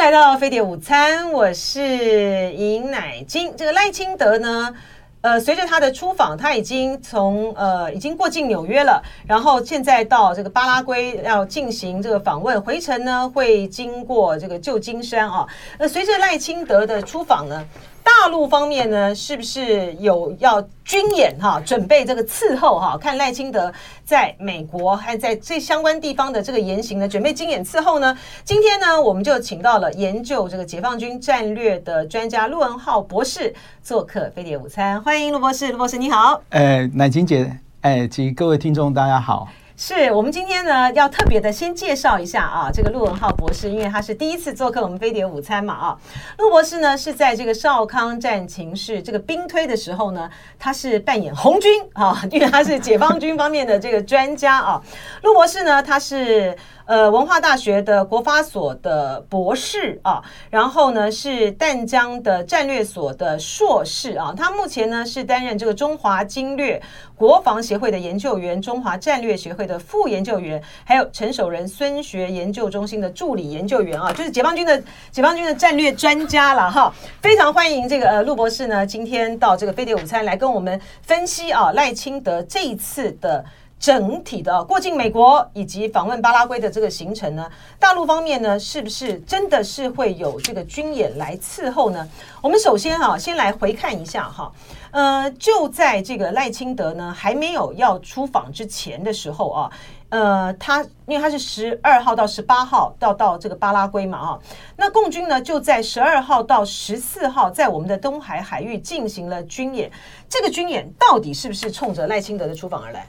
[0.00, 3.54] 来到飞碟午餐，我是尹乃菁。
[3.54, 4.74] 这个赖清德呢，
[5.20, 15.46] 呃，随着他的出访，他已经从呃已经过境纽约了，然后现在到这个巴拉圭要进行这个访问，回程呢会经过这个旧金山啊。
[15.78, 17.62] 那随着赖清德的出访呢，
[18.02, 21.60] 大陆方面呢，是不是有要军演哈？
[21.64, 22.98] 准备这个伺候哈？
[22.98, 23.72] 看赖清德
[24.04, 28.16] 在美国还在这相关地方的这个言行呢，准备军演伺候呢？
[28.44, 35.72] 今天呢，我们就请到了研究这个解放军战略的专家陆文浩博士做客飞碟午餐，欢迎陆博士。
[35.72, 39.48] 陆博士你好，哎，乃菁姐，哎，及各位听众大家好。
[39.82, 45.96] 是我们今天呢要特别的先介绍一下啊，这个陆文浩博士，因为他是第一次做客我们飞碟午餐嘛啊。
[46.36, 54.82] 陆博士呢是在这个少康战情室这个兵推的时候呢，他是扮演红军啊，因为他是解放军方面的这个专家啊。
[55.22, 56.54] 陆博士呢他是。
[56.90, 66.82] 呃，文化大学的国发所的博士啊，然后呢是淡江的战略所的硕士啊，他目前呢是担任这个中华经略
[67.14, 74.82] 国防协会的研究员，中华战略协会的副研究员，还有陈守仁孙学研究中心的助理研究员啊，就是解放军的
[75.12, 76.92] 解放军的战略专家了哈。
[77.22, 83.44] 非常欢迎这个呃陆博士呢，今天到这个飞碟午餐来跟我们分析啊赖清德这一次的。
[83.80, 92.06] 整体的过境美国以及访问巴拉圭的这个行程呢，大陆方面呢，是不是真的是会有这个军演来伺候呢？
[92.42, 94.52] 我们首先哈，先来回看一下哈，
[94.90, 99.72] 呃，就在这个赖清德呢还没有要出访之前的时候啊，
[100.10, 104.38] 呃，他因为他是十二号到十八号到到这个巴拉圭嘛啊，
[104.76, 109.90] 那共军呢就在十二号到十四号在我们的东海海域进行了军演，
[110.28, 113.06] 这个军演到底是不是冲着赖清德的出访而来？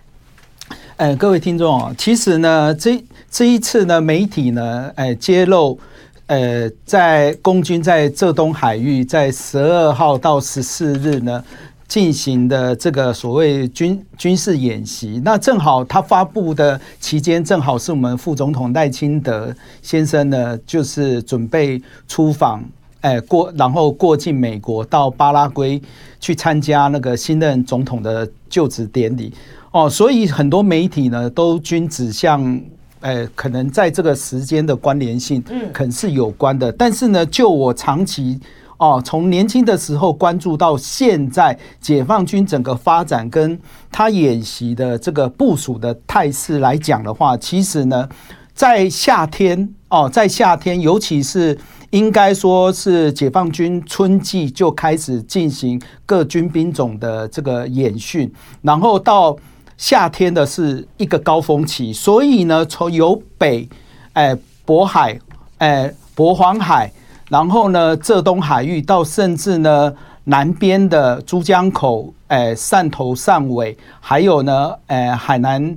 [1.02, 5.80] 呃，各位听众，其实呢，这这一次呢，媒体呢，呃，揭露，
[6.28, 11.44] 呃，在共军在浙东海域，在十二号到十四日呢
[11.88, 19.52] 进行的这个所谓军军事演习，那正好他发布的期间，正好是我们副总统赖清德
[19.82, 22.64] 先生呢，就是准备出访，
[23.02, 25.82] 哎，过然后过境美国到巴拉圭
[26.20, 29.34] 去参加那个新任总统的就职典礼。
[29.72, 32.62] 哦，所以很多媒体呢都均指向，
[33.00, 36.72] 呃，可能在这个时间的关联性，嗯，可能是有关的。
[36.72, 38.40] 但是呢，就我长期
[38.78, 43.58] 哦，从年轻的时候关注到现在，解放军整个发展跟
[43.90, 48.10] 他演习的这个部署的态势来讲的话，其实呢，
[48.54, 51.58] 在夏天哦，在夏天，尤其是
[51.92, 58.30] 应该说是解放军春季就开始进行各军兵种的这个演训，
[58.62, 59.38] 然后到。
[59.78, 63.68] 夏天的是一个高峰期，所以呢，从由北，
[64.14, 65.20] 哎，渤海，
[65.58, 66.92] 哎，渤黄海，
[67.30, 69.92] 然后呢，浙东海域到甚至呢，
[70.26, 75.76] 南边的珠江口，哎，汕头汕尾，还有呢，哎，海南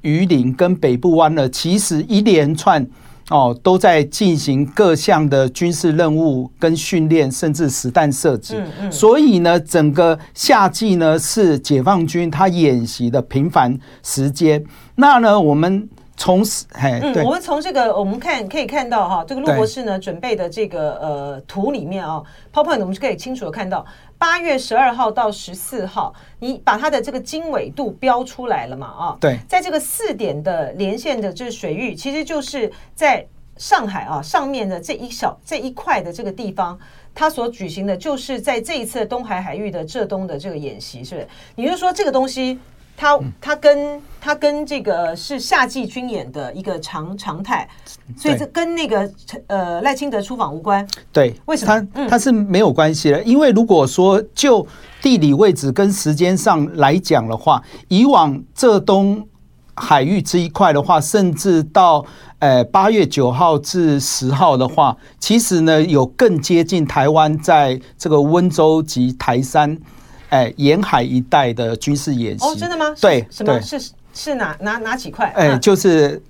[0.00, 2.84] 榆林跟北部湾呢，其实一连串。
[3.28, 8.54] 哦，都在进行各项的军事任务跟训练，甚至实弹射击。
[8.56, 8.92] 嗯嗯。
[8.92, 14.64] 所以呢，整个夏季呢是解放军他演习的频繁时间。
[14.94, 22.22] 那呢，我们从嘿，嗯，我们从这个我们看可以看到哈，这个陆博士呢准备的这个呃图里面啊
[22.52, 23.84] ，PowerPoint 我们就可以清楚的看到。
[24.18, 28.86] 八月十二号到十四号，你把它的这个经纬度标出来了嘛？
[28.86, 33.26] 啊，对，在这个四点的连线的这个水域，其实就是在
[33.58, 36.78] 上海啊上面的这一小这一块的这个地方，
[37.14, 41.28] 它所举行的就是在这一次东海海域的浙东的这个演习，是不是？
[41.54, 42.58] 你就说这个东西？
[42.96, 47.68] 他他跟他跟这个是夏季军演的一个常常态，
[48.16, 49.08] 所以这跟那个
[49.48, 50.86] 呃赖清德出访无关。
[51.12, 51.88] 对，为什么？
[51.94, 54.66] 他他是没有关系的，因为如果说就
[55.02, 59.28] 地理位置跟时间上来讲的话，以往浙东
[59.74, 62.04] 海域这一块的话，甚至到
[62.38, 69.78] 呃八月九号至十号的话，其实呢有更接近台湾在这个温州及台山。
[70.30, 72.94] 哎，沿海一带的军事演习哦，真的吗？
[73.00, 73.60] 对，什么？
[73.60, 73.80] 是
[74.14, 75.32] 是哪哪哪几块？
[75.36, 76.20] 哎，就是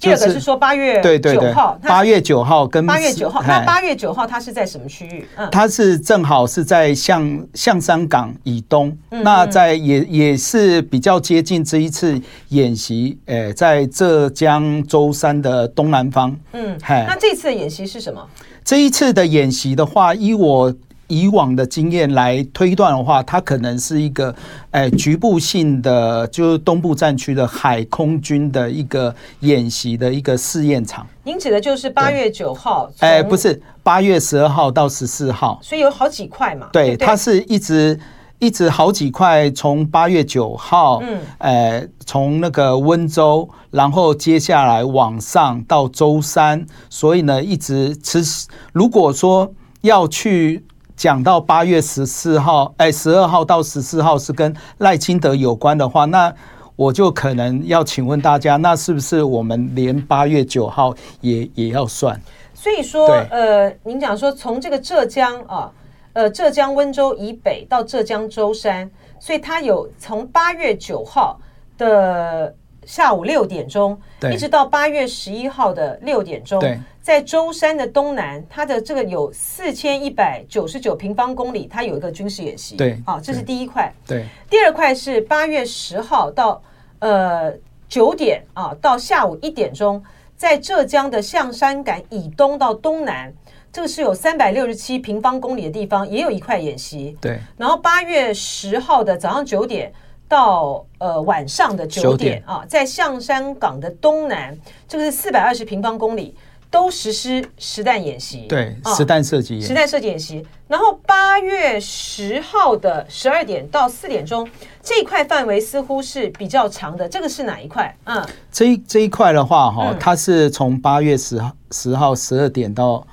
[0.00, 5.28] 第二个是说八月对对九号，八月九号跟八月九号，那八月九号它是在什么区域？
[5.36, 16.36] 嗯，它是正好是在象象山港以东，那在也也是比较接近这一次演习，哎，在浙江舟山的东南方。
[16.52, 18.26] 嗯，那这次的演习是什么？
[18.64, 20.74] 这一次的演习的话，依我。
[21.12, 24.34] 以往的经验来推断的话，它可能是一个，
[24.70, 31.06] 哎，局部性的，就是东部战区的海空军的一个演习的一个试验场。
[31.22, 32.90] 您指的就是八月九号？
[33.00, 35.60] 哎，不是，八月十二号到十四号。
[35.62, 36.70] 所以有好几块嘛？
[36.72, 38.00] 对，它是一直
[38.38, 48.48] 一直好几块，从八月九号，嗯，哎，从那个温州，然后接下来往上到舟山，所以呢，一直持续。
[48.72, 50.64] 如果说要去
[51.02, 56.32] 讲到八月十四号，哎，十二号到十四号是跟赖清德有关的话，那
[56.76, 62.16] 我就可能要请问大家，那是不是我们连八月九号也也要算？
[62.54, 65.68] 所以说，呃，您讲说从这个浙江啊，
[66.12, 68.88] 呃，浙江温州以北到浙江舟山，
[69.18, 71.36] 所以它有从八月九号
[71.76, 72.54] 的
[72.86, 73.98] 下午六点钟，
[74.32, 76.60] 一直到八月十一号的六点钟。
[77.00, 82.76] 在舟山的东南，它的这个有四千一百九十九平方公里，它有一个军事演习。
[82.76, 83.92] 对，啊，这是第一块。
[84.06, 86.62] 对，第二块是八月十号到
[87.00, 87.52] 呃
[87.88, 90.00] 九点啊，到下午一点钟，
[90.36, 93.34] 在浙江的象山港以东到东南，
[93.72, 97.16] 这个是有三百六十七平方公里的地方，也有一块演习。
[97.20, 99.92] 对，然后八月十号的早上九点
[100.32, 104.56] 到呃晚上的九点啊，在象山港的东南，
[104.88, 106.34] 这个是四百二十平方公里。
[106.72, 110.42] 都实施实弹演习，对，实弹射击，实弹射击演习。
[110.66, 114.48] 然后八月十号的十二点到四点钟，
[114.82, 117.06] 这一块范围似乎是比较长的。
[117.06, 117.94] 这个是哪一块？
[118.04, 123.06] 嗯，这一这一块的话，哈，它是从八月十号十号十二点到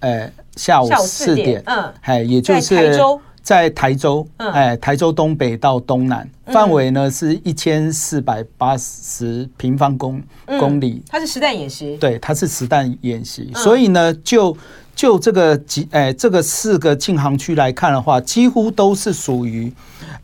[0.00, 3.18] 呃下午四点，嗯，哎，也就是台州。
[3.46, 10.20] 在台州，哎，台州东北到东南范围呢是一千四百八十平方公
[10.58, 11.00] 公里。
[11.08, 13.52] 它是实弹演习，对，它是实弹演习。
[13.54, 14.56] 所以呢，就
[14.96, 19.72] 就这个几哎这个四个禁航区来看的话，几乎都是属于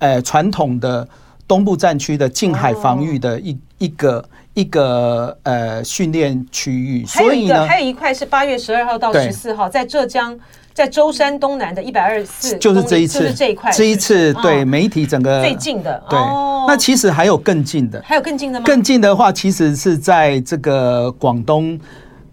[0.00, 1.08] 哎传统的
[1.46, 7.06] 东部战区的近海防御的一一个一个呃训练区域。
[7.06, 10.36] 所以呢，还有一块是八月十二号到十四号在浙江。
[10.74, 16.18] 在舟山东南的一百二十四，就是这一次，就是这一块，这一次对媒体整个最近的，对。
[16.66, 18.64] 那其实还有更近的，还有更近的吗？
[18.64, 21.78] 更近的话，其实是在这个广东，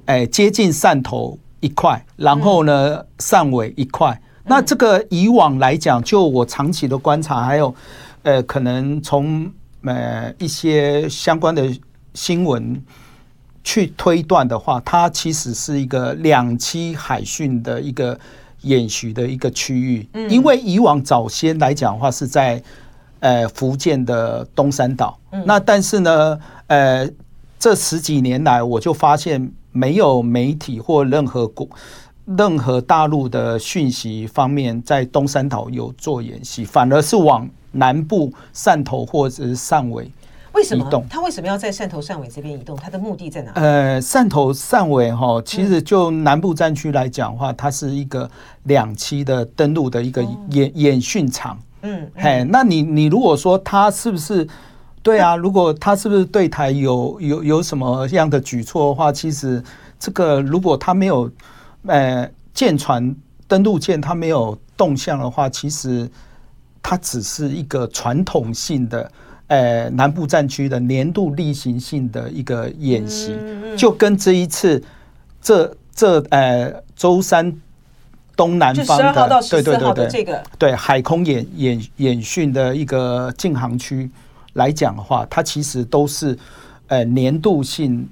[0.06, 4.19] 哎，接近汕头一块，然后呢，汕尾一块。
[4.45, 7.74] 那这个以往来讲，就我长期的观察，还有
[8.24, 9.51] 呃，可能从
[9.83, 11.68] 呃一些相关的
[12.13, 12.81] 新闻。
[13.69, 18.19] 去推断的话，它其实是一个两栖海训的一个
[18.62, 20.10] 演习的一个区域。
[20.13, 22.60] 嗯，因为以往早先来讲的话，是在
[23.19, 25.16] 呃福建的东山岛。
[25.30, 27.07] 嗯，那但是呢，呃，
[27.60, 31.69] 这十几年来，我就发现没有媒体或任何国、
[32.25, 40.12] 任何大陆的讯息方面在东山岛有做演习，反而是往南部汕头或者是汕尾。
[40.54, 42.75] 为什么他为什么要在汕头汕尾这边移动？
[42.75, 43.51] 他的目的在哪？
[43.54, 48.30] 呃，汕头汕尾哈，其实就南部战区来讲的话，它是一个
[48.63, 51.57] 两栖的登陆的一个演演训场。
[51.84, 54.46] 嗯，嘿，那你你如果说他是不是
[55.04, 55.36] 对啊？
[55.38, 59.63] 如果他是不是对台有有有什么样的举措的话，其实
[60.00, 61.31] 这个如果他没有
[61.86, 63.16] 呃舰船
[63.48, 66.10] 登陆舰，他没有动向的话，其实
[66.81, 69.10] 它只是一个传统性的。
[69.50, 73.36] 呃，南部战区的年度例行性的一个演习，
[73.75, 74.82] 就跟这一次
[75.41, 77.51] 这这呃周山
[78.36, 80.44] 东南方的对对对对这个。
[80.60, 84.08] 对海空演演演训的一个禁航区
[84.53, 86.38] 来讲的话，它其实都是
[86.86, 88.08] 呃年度性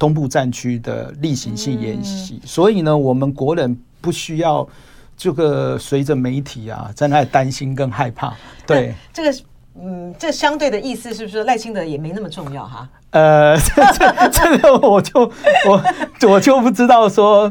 [0.00, 4.68] 东部战区的例行性演习，所以呢，我们国人不需要
[5.16, 8.34] 这个随着媒体啊在那里担心跟害怕，
[8.66, 8.92] 对。
[9.12, 9.32] 这个。
[9.80, 12.88] 嗯，这相对的意思是不是赖清德也没那么重要哈？
[13.10, 15.20] 呃，这 这这个我就
[15.66, 15.84] 我
[16.28, 17.50] 我就不知道说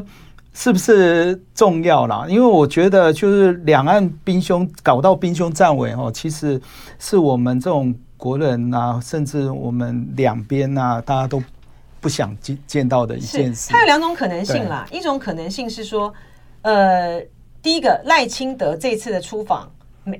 [0.54, 6.60] 是不是重要了，因为我觉得就是两岸兵凶搞到兵凶战危哦，其实
[6.98, 11.42] 是我们这种国人啊，甚至我们两边啊，大家都
[12.00, 13.70] 不想见见到的一件事。
[13.70, 16.12] 它有两种可能性啦，一种可能性是说，
[16.62, 17.20] 呃，
[17.60, 19.68] 第一个赖清德这次的出访。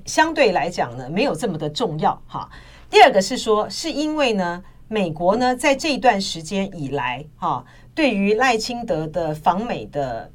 [0.06, 2.48] 相对来讲呢，没有这么的重要哈。
[2.88, 10.30] 第二个是说，是因为呢，美国呢在这一段时间以来哈，对于赖清德的访美的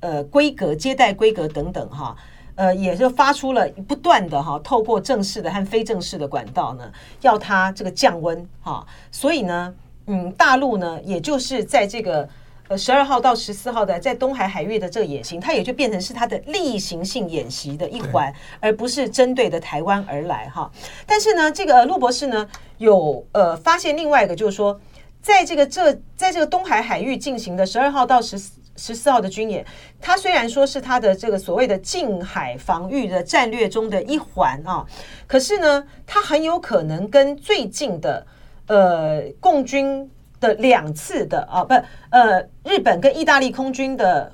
[0.00, 2.16] 呃规格、接待规格等等哈，
[2.56, 8.86] 呃，也就发出了不断的哈，透过正式的和非正式的管道呢，要他这个降温哈。
[9.10, 9.74] 所以呢，
[10.06, 12.28] 嗯，大陆呢，也就是在这个
[12.70, 20.70] 呃十二号到十四号的在东海海域的这个演习，它也就变成是它的例行性演习的一环，而不是针对的台湾而来哈。
[21.04, 22.48] 但是呢，这个陆博士呢
[22.78, 24.80] 有呃发现另外一个，就是说，
[25.20, 28.52] 在这个这在这个东海海域进行的十二号到十四。
[28.76, 29.66] 十四号的军演，
[30.00, 34.86] 它虽然说是它的这个所谓的近海防御的战略中的一环啊，
[35.26, 38.26] 可是呢，它很有可能跟最近的
[38.68, 40.10] 呃共军
[40.40, 41.74] 的两次的啊，不
[42.08, 44.32] 呃日本跟意大利空军的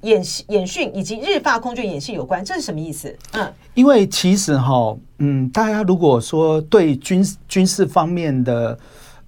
[0.00, 3.14] 演习演训以及日法空军演习有关，这是什么意思？
[3.32, 8.78] 嗯，因为其实哈，嗯，大家如果说对军军事方面的。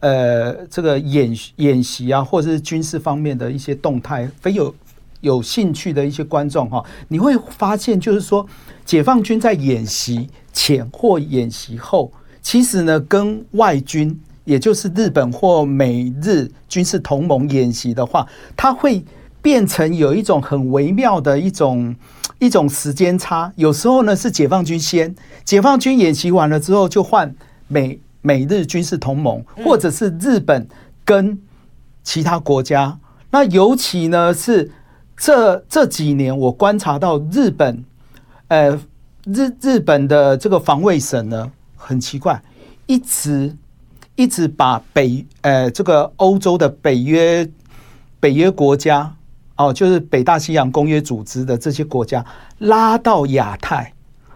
[0.00, 4.74] 呃，这个演演习啊，或者是军事方面的一些动态，非有
[5.22, 8.46] 有兴趣的一些观众哈，你会发现，就是说，
[8.84, 12.12] 解放军在演习前或演习后，
[12.42, 19.04] 其实呢，跟外军，也就是日本或美日军事同盟演习的话，它会
[19.42, 21.94] 变成有一种很微妙的一种
[22.38, 23.52] 一种时间差。
[23.56, 27.34] 有时候呢，是解放军先，解放军演习完了之后，就换
[27.68, 28.00] 美。
[28.26, 30.66] 美日军事同盟，或者是日本
[31.04, 31.38] 跟
[32.02, 32.98] 其他国家，
[33.30, 34.72] 那尤其呢是
[35.14, 37.84] 这这几年，我观察到日本，
[38.48, 38.80] 呃，
[39.26, 42.42] 日日本的这个防卫省呢，很奇怪，
[42.86, 43.54] 一直
[44.16, 47.48] 一直把北呃这个欧洲的北约
[48.20, 49.14] 北约国家
[49.56, 52.24] 哦，就是北大西洋公约组织的这些国家
[52.58, 53.92] 拉到亚太，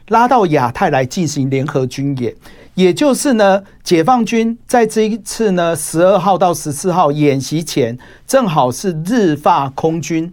[0.09, 2.35] 拉到亚太来进行联合军演。
[2.75, 10.33] 也就是呢，解放军在这一次呢，十二号到十四号演习前，正好是日法空军，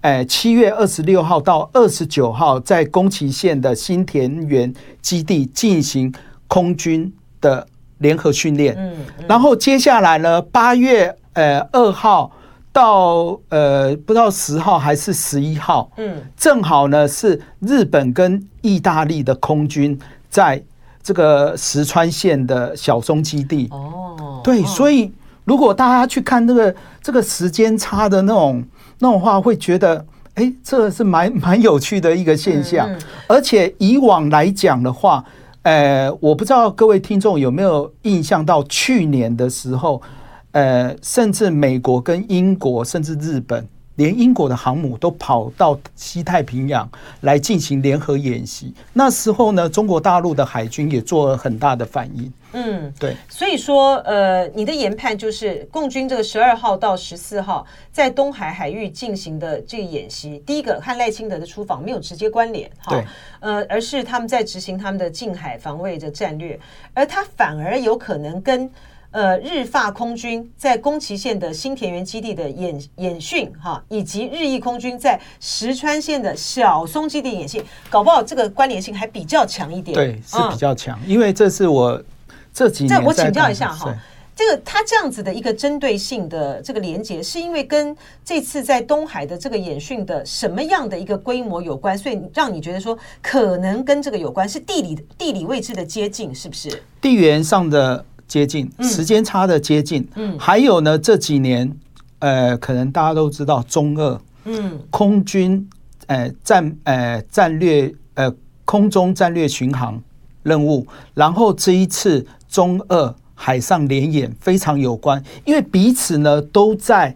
[0.00, 6.12] 哎，七月二十六号到二十九号在宫崎县的新田园基地进行
[6.48, 7.64] 空军的
[7.98, 8.74] 联合训练。
[8.78, 8.92] 嗯，
[9.28, 12.30] 然后接下来呢，八月呃二号
[12.72, 19.98] 到呃不知道十号还是十一号，嗯，正好呢是日本跟意大利的空军
[20.28, 20.62] 在。
[21.06, 25.12] 这个石川县的小松基地哦，对，所以
[25.44, 28.64] 如果大家去看这个这个时间差的那种
[29.00, 30.02] 那种话，会觉得
[30.36, 32.88] 哎，这个是蛮蛮有趣的一个现象。
[33.26, 35.22] 而且以往来讲的话，
[35.64, 40.00] 呃，我不知道各位听众有没有印象到去年的时候，
[40.52, 43.66] 呃，甚至美国跟英国，甚至日本。
[43.96, 46.90] 连英国的航母都跑到西太平洋
[47.20, 52.32] 来进行联合演习，那时候呢，中国大陆的海军也做了很大的反应。
[52.54, 53.14] 嗯，对。
[53.28, 63.04] 所以说，呃，你的研判就是，共军这个十二号到十四号在东海海域进行的这个演习，第一个和赖清德的出访没有直接关联，哈，
[63.40, 66.58] 呃，而是他们在执行他们的近海防卫的战略，
[66.94, 68.70] 而他反而有可能跟。
[69.14, 79.94] 呃，日法空军在宫崎县的新田园基地的演演训，哈，以及日裔空军在石川县的小松基地演训，搞不好这个关联性还比较强一点。
[79.94, 82.02] 对，是比较强，因为这是我
[82.54, 82.98] 这几年。
[82.98, 83.94] 这我请教一下哈，
[84.34, 87.94] 这个他这样子的一个针对性的这个连接，是因为跟
[88.24, 96.82] 这次在东海的这个演训的什么样的一个规模有关，所以让你觉得说可能跟这个有关，是地理地理位置的接近，是不是？
[97.02, 98.02] 地缘上的。
[98.26, 101.70] 接近时间差的接近，嗯，还有呢，这几年，
[102.20, 105.68] 呃，可能大家都知道中俄，嗯，空军，
[106.06, 108.34] 呃，战，呃，战略，呃，
[108.64, 110.02] 空中战略巡航
[110.42, 117.12] 任务，然后这一次中俄海上联演非常有关，因为彼此呢都在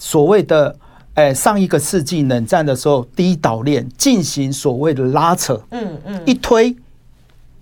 [0.00, 0.76] 所谓的，
[1.14, 6.74] 呃，上一个世纪冷战的时候，第一岛链进行所谓的拉扯，嗯嗯，一推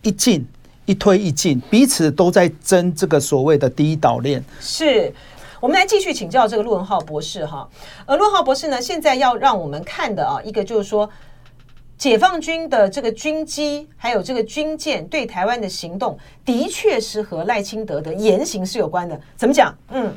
[0.00, 0.46] 一进。
[0.84, 4.44] 一推一进，彼此都在争这个所谓的第一岛链。
[4.60, 5.14] 是，
[5.60, 7.68] 我们来继续请教这个陆文浩博士哈。
[8.04, 11.08] 呃，陆文浩博士呢，现在要让我们看的啊，一个就是说，
[12.02, 19.16] 解放军的这个军机还有这个军舰对台湾的行动，的确是和赖清德的言行是有关的。
[19.36, 19.72] 怎么讲？
[19.92, 20.12] 嗯，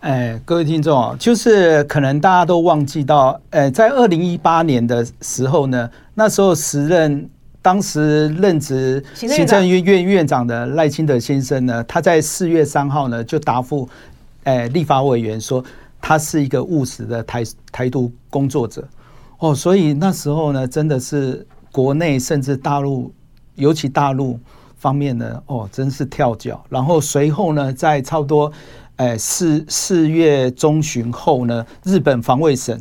[0.00, 7.28] 哎，各位听众啊，就是可能大家都忘记到，呃，在二零一八年的时候呢，那时候时任。
[7.62, 13.86] 当时任职行政院院院长的赖清德先生呢，他在四月三号呢就答复，
[14.44, 15.62] 哎，立法委员说
[16.00, 18.82] 他是一个务实的台台独工作者。
[19.40, 23.12] 哦，所以那时候呢，真的是国内甚至大陆，
[23.56, 24.38] 尤其大陆
[24.76, 26.62] 方面呢，哦，真是跳脚。
[26.68, 28.52] 然后随后呢，在差不多
[28.96, 32.80] 诶四四月中旬后呢，日本防卫省。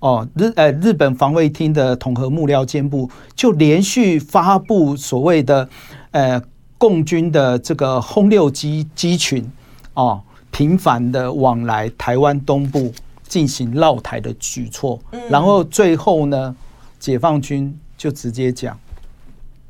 [0.00, 5.66] 哦，日呃，日本防卫厅的统合幕僚监部就连续发布所谓的
[6.10, 6.38] 呃，
[6.76, 9.50] 共军的这个轰六机机群
[9.94, 10.20] 哦，
[10.50, 12.92] 频繁的往来台湾东部
[13.34, 14.96] 进行绕台的举措，
[15.28, 16.54] 然后最后呢，
[17.00, 18.78] 解放军就直接讲，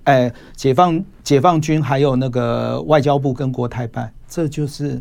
[0.03, 5.01] 哎，解放解放军还有那个外交部跟国台办，这就是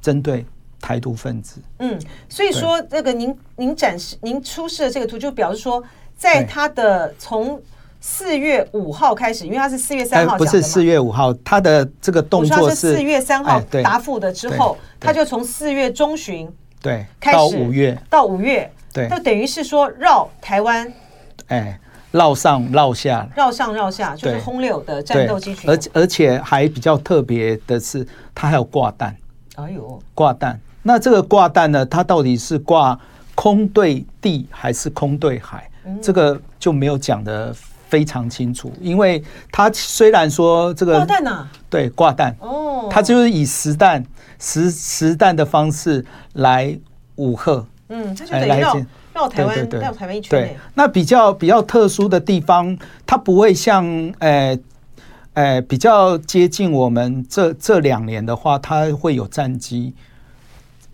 [0.00, 0.46] 针对
[0.80, 1.60] 台独分子。
[1.80, 5.82] 嗯，所以说这个您您展示您出示的这个图，就表示说，
[6.16, 7.60] 在他的从
[8.00, 16.48] 四月五号开始，因为他是四月三号不是四月五号，他的这个动作是四月三号答复的之后，他就从四月中旬。
[16.80, 20.92] 对，开始到五月，到五月，对，就等于是说绕台湾，
[21.48, 21.78] 哎，
[22.12, 29.16] 绕上绕下，绕上绕下，就是轰六的战斗机群，而而且还比较特别的是，它还有挂弹，
[29.56, 30.58] 哎呦，挂弹。
[30.82, 32.98] 那这个挂弹呢，它到底是挂
[33.34, 35.68] 空对地还是空对海？
[35.84, 37.54] 嗯、这个就没有讲的
[37.88, 44.04] 非常清楚，因为它虽然说这个挂弹啊，对，挂弹，哦，它就是以实弹。
[44.38, 46.04] 实实弹的方式
[46.34, 46.78] 来
[47.16, 48.80] 武吓，嗯，他就等于绕
[49.14, 50.30] 绕台湾，绕台湾一圈。
[50.30, 53.84] 对，那比较比较特殊的地方，它不会像，
[54.20, 54.58] 诶、呃，
[55.34, 59.92] 诶、呃，比较接近我们这这两年的话，它会有战机，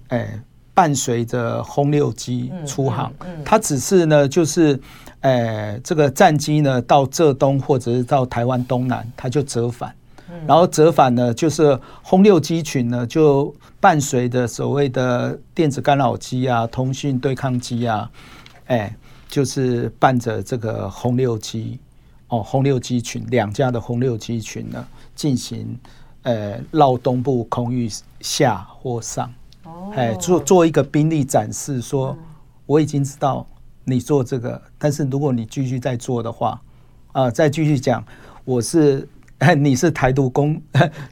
[0.08, 0.40] 诶、呃，
[0.72, 3.12] 伴随着轰六机出航。
[3.20, 4.72] 嗯嗯嗯、它只是呢，就是，
[5.20, 9.94] 诶、呃，这个战机呢到浙东或者是到台湾东南，它就折返。
[10.46, 18.10] 然后折返呢，就是轰六机群呢，就伴随着所谓的电子干扰机啊、通讯对抗机啊，
[18.66, 18.96] 哎，
[19.28, 21.78] 就是伴着这个轰六机
[22.28, 25.78] 哦，轰六机群两架的轰六机群呢，进行
[26.22, 27.90] 呃绕东部空域
[28.20, 29.30] 下或上，
[29.94, 32.16] 哎，做做一个兵力展示，说
[32.64, 33.46] 我已经知道
[33.84, 36.58] 你做这个，但是如果你继续再做的话，
[37.12, 38.02] 啊，再继续讲，
[38.46, 39.06] 我是。
[39.52, 40.62] 你是台独工，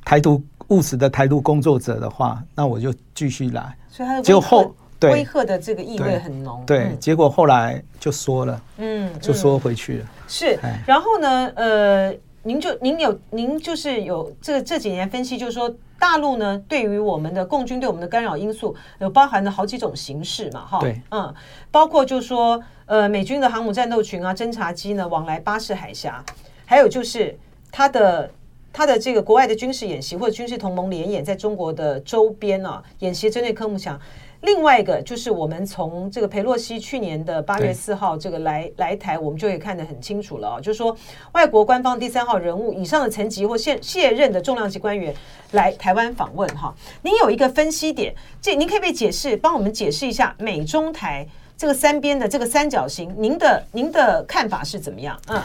[0.04, 3.76] 台独务实的台独工作者的话，那我就继续来。
[3.90, 6.62] 所以他就后对威吓的这个意味很浓。
[6.64, 10.06] 对，对，结果后来就说了，嗯，就说回去了。
[10.28, 21.34] 是，然后呢，呃，您就您有您就是有这这几年分析，就是说大陆呢对于我们的共军对我们的干扰因素有包含了好几种形式嘛，哈，对，嗯，
[21.70, 26.24] 包括就是说呃美军的航母战斗群啊、侦察机呢往来巴士海峡，
[26.64, 27.36] 还有就是。
[27.72, 28.30] 他的
[28.72, 33.98] 他的这个国外的军事演习或者军事同盟联演，在中国的周边啊演习针对科目强。
[34.42, 40.96] 另外一个就是我们从这个裴洛西去年的八月四号这个来来台，我们就可以看得很清楚了啊，就是说
[41.30, 45.14] 外国官方第三号人物以上的层级或现卸任的重量级官员
[45.52, 46.74] 来台湾访问哈。
[47.02, 51.24] 您有一个分析点，这您可以被解释帮我们解释一下美中台
[51.56, 55.16] 这个三边的这个三角形，您的您的看法是怎么样？
[55.28, 55.40] 嗯。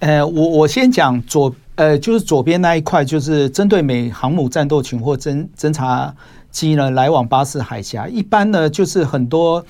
[0.00, 6.14] 呃，我我先讲左，呃，就是左边那一块，就是针对美航母战斗群或侦侦察
[6.48, 8.06] 机呢来往巴士海峡。
[8.06, 9.64] 一般呢，就是很多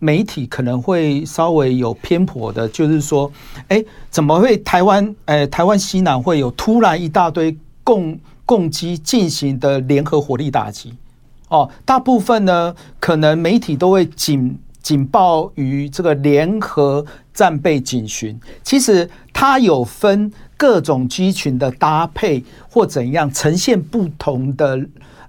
[0.00, 3.30] 媒体可能会稍微有偏颇的，就是说，
[3.68, 10.92] 哎，怎么会台湾，呃，台湾西南会有突然一大堆共共机进行的联合火力打击？
[11.46, 24.80] 哦，大部分呢，可能媒体都会警警报于这个联合战备警巡，其实它有分各种机群的搭配或怎样呈现不同的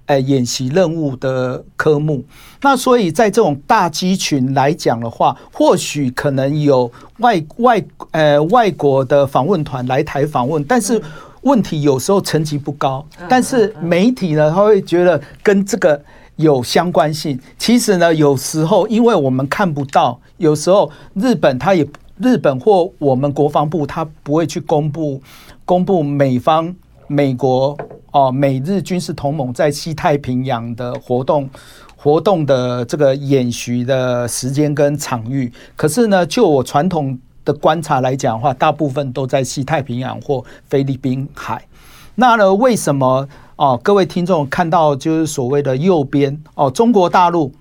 [0.06, 2.22] 呃演习任务的科目。
[2.62, 11.02] 那所以在这种大机群来讲的话，或许可能有外外呃外国的访问团来台访问，但是
[11.40, 16.00] 问题有时候层级不高，但是媒体呢，他会觉得跟这个。
[16.36, 21.86] 有相关性，其实呢，有时候因为我们看不到，有时候日本他也
[22.18, 25.20] 日本或我们国防部他不会去公布
[25.64, 26.74] 公布美方
[27.08, 27.76] 美国
[28.12, 31.48] 哦美日军事同盟在西太平洋的活动
[31.96, 35.52] 活动的这个演习的时间跟场域。
[35.74, 41.66] 可是呢，就我传统的观察来讲的话，大部分都在西太平洋或菲律宾海。
[42.14, 43.26] 那呢，为什么？
[43.56, 47.52] 哦，各位听众看到就是所谓的右边哦，中国大陆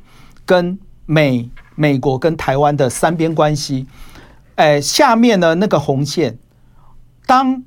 [0.45, 3.85] 跟美美国跟台湾的三边关系，
[4.55, 6.37] 哎，下面的那个红线，
[7.25, 7.63] 当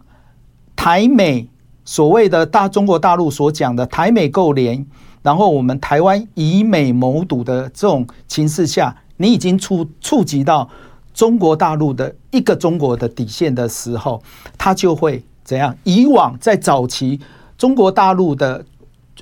[0.75, 1.49] 台美
[1.85, 4.87] 所谓的大中国大陆所讲的台美构联，
[5.22, 10.68] 然后我们台湾以美谋独的这种情势下，你已经触触及到
[11.12, 14.22] 中国大陆的一个中国的底线的时候，
[14.57, 15.77] 它就会怎样？
[15.85, 17.18] 以往在早期。
[17.59, 18.62] 中国大陆的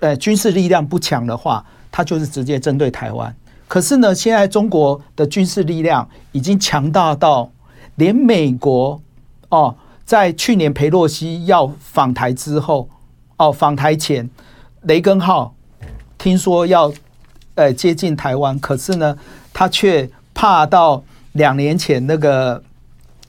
[0.00, 3.32] 呃军事力量不强的话，它就是直接针对台湾。
[3.74, 7.50] 可是呢，现在中国的军事力量已经强大到
[7.96, 9.02] 连美国
[9.48, 12.88] 哦，在去年裴洛西要访台之后，
[13.36, 14.30] 哦访台前，
[14.82, 15.56] 雷根号
[16.16, 16.92] 听说要
[17.56, 19.18] 呃接近台湾，可是呢，
[19.52, 22.62] 他却怕到两年前那个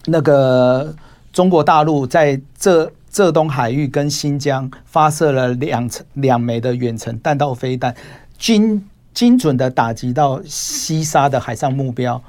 [0.06, 0.94] 那个
[1.34, 7.96] 中国大陆在这浙东海域跟新疆发射了两两枚的远程弹道飞弹，
[8.38, 12.22] 军精准的打击到西沙的海上目标，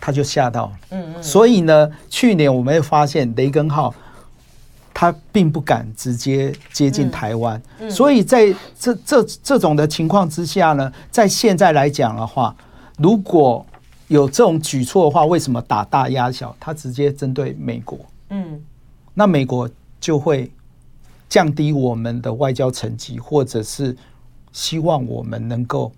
[0.00, 0.72] 他就吓到。
[0.90, 1.22] 嗯嗯。
[1.22, 3.94] 所以呢，去年我们会发现雷根号。
[4.92, 12.54] 他并不敢直接接近台湾，所以在这这这种的情况之下呢，在现在来讲的话，
[12.98, 13.64] 如果
[14.08, 16.54] 有这种举措的话，为什么打大压小？
[16.60, 17.98] 他直接针对美国，
[18.28, 18.60] 嗯，
[19.14, 20.50] 那美国就会
[21.30, 23.96] 降低我们的外交成绩，或者是
[24.52, 25.90] 希望我们能够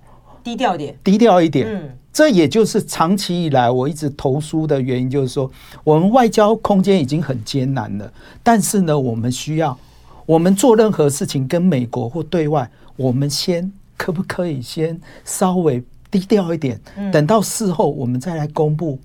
[0.42, 1.90] 低调一点，低调一点，嗯。
[2.12, 5.50] 这也就是长期以来我一直投书的原因，就是说
[5.82, 9.78] 我们外交空间已经很艰难了，但是呢，我们需要
[10.26, 16.78] 我们做任何事情跟美国或对外，我们先可不可以先稍微低调一点，
[17.10, 18.98] 等到事后我们再来公布，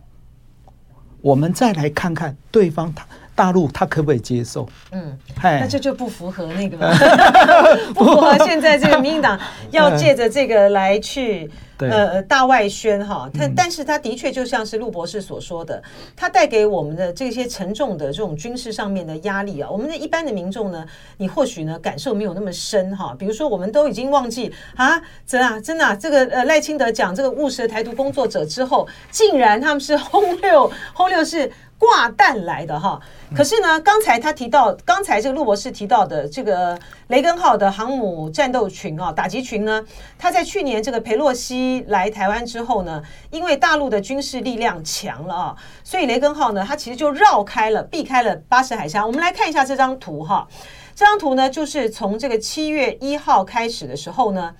[1.22, 3.08] 我们再来看看对方他。
[3.38, 4.68] 大陆他可不可以接受？
[4.92, 5.16] 嗯，
[5.62, 6.76] 那这就不符合那个，
[7.94, 11.48] 不符合现在这个民进党要借着这个来去
[11.80, 13.30] 呃大外宣哈。
[13.38, 15.82] 但但是他的确就像是陆博士所说的，
[16.16, 20.86] 他带给我们的这些沉重的这种军事上面的压力啊，我们的一般的民众呢，
[21.18, 23.16] 你或许呢感受没有那么深哈。
[23.18, 31.52] 比如说，我们都已经忘记啊，真啊真的这个呃赖清德讲这个务实的台独工作者之后，竟然他们是轰六 轰六是。
[31.80, 33.00] 挂弹来的哈，
[33.36, 36.76] 可是呢，刚才他提到，刚才这个陆博士提到的这个
[37.10, 39.86] 雷根号的航母战斗群啊，打击群呢，
[40.18, 43.02] 他在去年这个佩洛西来台湾之后呢，
[43.32, 49.06] 因为大陆的军事力量强了啊，所以雷根号呢，它其实就绕开了，避开了巴士海峡。
[49.06, 50.48] 我们来看一下这张图哈，
[50.96, 54.54] 这张图呢，就是从这个七月一号开始的时候呢，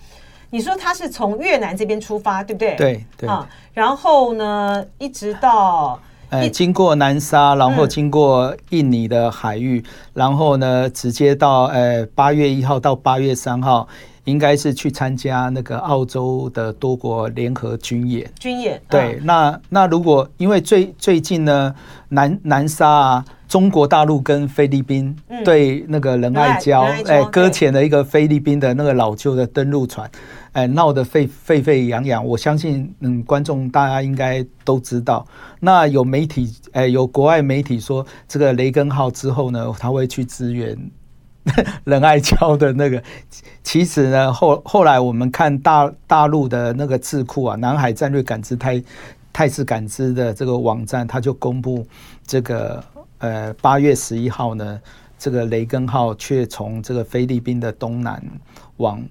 [0.50, 2.76] 你说它是从越南这边出发，对不对？
[2.76, 6.00] 对对啊，然后呢，一直到。
[6.30, 9.82] 呃，经过南沙，然后经过印尼的海域，
[10.14, 13.88] 然后呢，直接到呃八月一号到八月三号，
[14.28, 18.30] 应该是去参加那个澳洲的多国联合军演。
[18.38, 21.74] 军演对，那那如果因为最最近呢，
[22.10, 30.10] 南南沙啊，中国大陆跟菲律宾对那个仁爱礁，哎，搁浅了一个菲律宾的那个老旧的登陆船。
[30.52, 35.24] 哎，闹得沸沸沸扬扬，我相信，嗯，观众大家应该都知道。
[35.60, 40.76] 那有媒体，哎，有国外媒体说，这个雷根号之后呢，他会去支援
[41.86, 43.02] 仁爱礁的那个。
[43.64, 48.82] 其实呢，后后来我们看大大陆的那个智库啊，南海战略感知态
[49.34, 51.86] 态势感知的这个网站，他就公布
[52.26, 52.84] 这个，
[53.18, 54.80] 呃，八月十一号呢，
[55.20, 58.24] 这个雷根号却从这个菲律宾的东南
[58.78, 59.04] 往。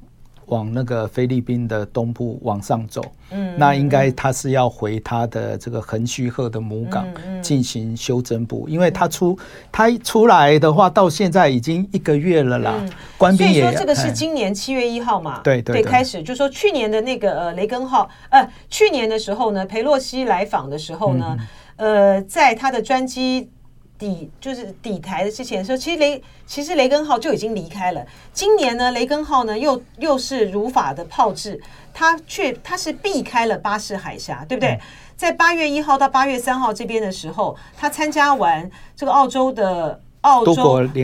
[0.47, 7.07] 往那个菲律宾的东部往上走，嗯，那应该他是要回他的这个横须贺的母港
[7.43, 9.39] 进行修整补，因为他出
[9.71, 12.75] 他出来的话，到现在已经一个月了啦。
[13.19, 21.37] 官兵也说这个是今年七月一号嘛，对对对，开始就说去年的那个呃雷根号，呃去年的时候呢，裴洛西来访的时候呢，
[21.77, 23.51] 呃，在他的专机。
[23.99, 28.05] 抵就是底台的之前说，其实雷其实雷根号就已经离开了。
[28.33, 31.61] 今年呢，雷根号呢又又是如法的炮制，
[31.95, 34.71] 它却它是避开了巴士海峡，对不对？
[34.71, 34.81] 嗯、
[35.17, 40.55] 在八月一号到八月三号这边的时候，他参加完这个澳洲的澳洲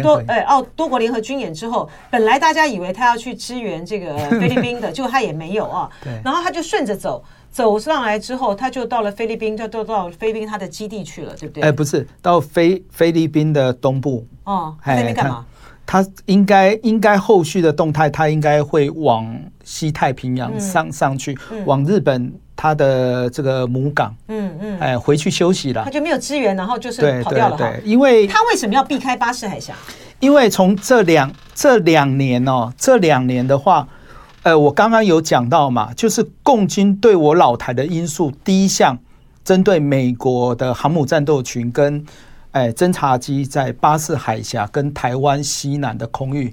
[0.02, 5.90] 多哎澳多国联合军演之后，本来大家以为他要去支援这个 菲律宾的，结果他也没有啊。
[6.24, 7.24] 然后他就顺着走。
[7.52, 11.62] 走上来之后，他就到了菲律宾，就到到菲律宾他的基地去了，对不对？
[11.62, 14.26] 哎，不是，到菲菲律宾的东部。
[14.44, 15.44] 哦，在那边干嘛？
[15.84, 24.16] 他应该应该后续的动态，他应该会往西太平洋上上去，往日本他的这个母港。
[24.28, 24.78] 嗯嗯。
[24.78, 25.84] 哎，回去休息了。
[25.84, 27.56] 他就没有支援，然后就是跑掉了。
[27.58, 29.74] 对，因为他为什么要避开巴士海峡？
[30.20, 33.86] 因为从这两这两年哦，这两年的话。
[34.44, 38.98] 呃，我刚刚有讲到嘛，就是共军对我老台的因素，第一项
[39.44, 42.04] 针对美国的航母战斗群跟
[42.50, 46.52] 哎侦察机在巴士海峡跟台湾西南的空域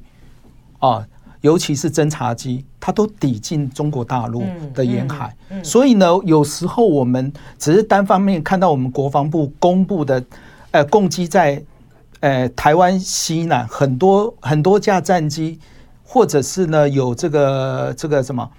[0.78, 1.04] 啊，
[1.42, 4.44] 尤其是侦察机，它都抵近中国大陆
[4.76, 10.24] 的沿海，所以呢，有时候我们只是单方面看到我们国防部公布的，
[10.70, 11.60] 呃，共机在
[12.20, 15.60] 呃台湾西南很多很多架战机。
[16.12, 18.50] 或者是呢，有这个这个什么，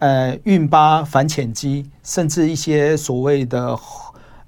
[0.00, 3.78] 呃，运八反潜机，甚至一些所谓的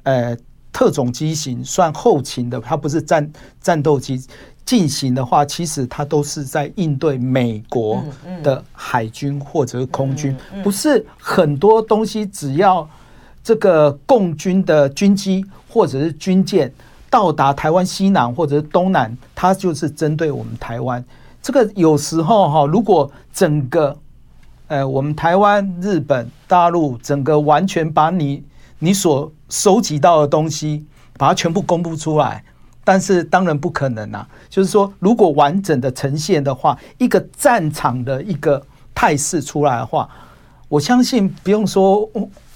[0.03, 0.37] 呃
[0.73, 4.21] 特种机型，算后勤的，它不是战战斗机
[4.65, 8.03] 进行的话，其实它都是在应对美国
[8.43, 12.91] 的海军或者是空军，不是很多东西只要
[13.45, 16.73] 这个共军的军机或者是军舰
[17.09, 21.05] 到达台湾西南或者是东南，它就是针对我们台湾。
[21.43, 23.97] 这个有时候哈，如果整个
[24.67, 28.45] 呃我们台湾、日本、大陆整个完全把你
[28.79, 30.85] 你所收集到的东西，
[31.17, 32.45] 把它全部公布出来，
[32.85, 34.29] 但是当然不可能啊。
[34.49, 38.63] 就是说，如果完整的呈现的话，一个战场的一个
[38.95, 40.09] 态势出来的话，
[40.69, 42.09] 我相信不用说。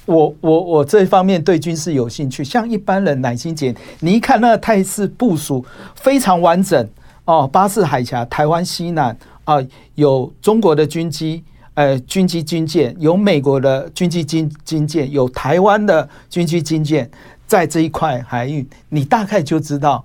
[0.04, 5.64] 我我我这一方面对军事有兴趣，像一般人乃心姐，你一看那个态势部署
[5.94, 6.88] 非常完整
[7.24, 9.56] 哦，巴士海峡、台湾西南啊，
[9.94, 11.42] 有中国的军机、
[11.74, 17.10] 呃军机军舰，有美国的军机军军舰，有台湾的军机军舰，
[17.46, 20.04] 在这一块海域，你大概就知道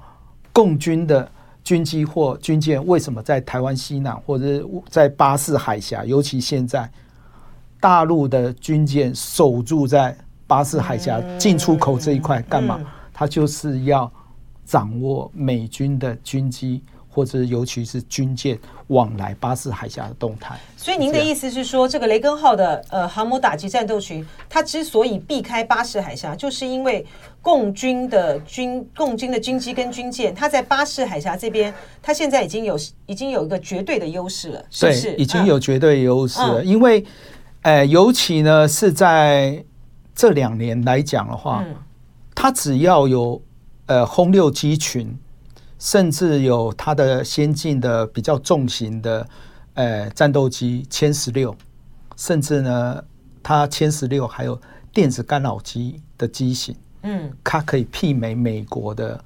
[0.53, 1.30] 共军的
[1.63, 6.89] 军机或军舰为什么在台湾西南或者在巴士海峡，尤其现在。
[7.80, 12.80] 大陆的军舰守住在巴士海峡进出口这一块干嘛？
[13.13, 14.12] 他就是要
[14.65, 16.82] 掌握美军的军机
[17.17, 18.56] 或者尤其是军舰
[18.89, 20.56] 往来巴士海峡的动态。
[20.77, 27.03] 所以您的意思是说，这个雷根号的呃航母打击战斗群，它之所以避开巴士海峡，就是因为
[27.41, 32.77] 共军的军共军的军机跟军舰，它在巴士海峡这边，它现在已经有
[33.08, 35.15] 已经有一个绝对的优势了，是不是？
[35.15, 37.03] 已经有绝对优势了，因为。
[37.63, 39.62] 呃，尤其呢是在
[40.15, 41.65] 这两年来讲的话，
[42.34, 43.41] 它只要有
[43.88, 45.13] 呃轰六机群，
[45.79, 49.27] 甚至有它的先进的比较重型的
[49.73, 51.55] 呃战斗机歼十六，
[52.15, 53.03] 甚至呢
[53.41, 54.59] 它歼十六还有
[54.91, 59.23] 电子干扰机的机型，嗯，它可以媲美美国的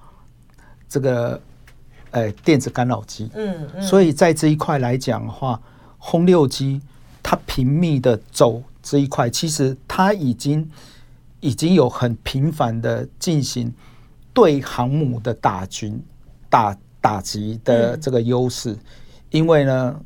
[0.90, 1.42] 这个
[2.12, 5.62] 呃电子干扰机，嗯，所以在这一块来讲的话，
[5.98, 6.82] 轰六机。
[7.24, 10.68] 它频密的走这一块，其实它已经
[11.40, 13.72] 已经有很频繁的进行
[14.34, 16.02] 对航母的打军
[16.52, 18.78] 打打击的这个优势，
[19.32, 20.00] 因为呢，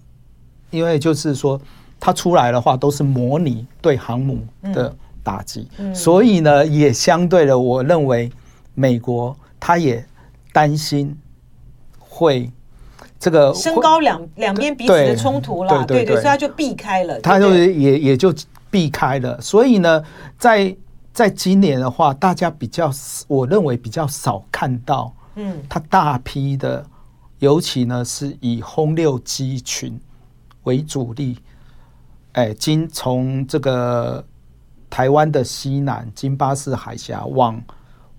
[0.69, 1.59] 因为就是说
[1.99, 4.39] 它出来的话都是模拟对航母
[4.71, 8.31] 的打击，所以呢也相对的，我认为
[8.73, 10.05] 美国他也
[10.53, 11.13] 担心
[11.99, 12.49] 会。
[13.17, 18.31] 这个升高两两边彼此的冲突了，对对对，所以他就避开了，他就也也就
[18.69, 19.39] 避开了。
[19.41, 20.03] 所以呢，
[20.37, 20.75] 在
[21.11, 22.91] 在今年的话，大家比较，
[23.27, 26.85] 我认为比较少看到，嗯，他大批的，
[27.39, 29.99] 尤其呢是以轰六机群
[30.63, 31.37] 为主力，
[32.33, 34.25] 哎，经从这个
[34.89, 37.61] 台湾的西南，经巴士海峡往。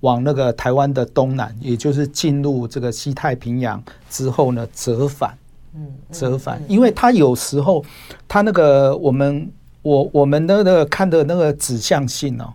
[0.01, 5.37] 往那个台湾的东南，也就是进入这个西太平洋之后呢，折返，
[5.75, 7.83] 嗯，折返，因为它有时候，
[8.29, 9.51] 它那个我们
[9.81, 12.53] 我我们的那个看的那个指向性哦，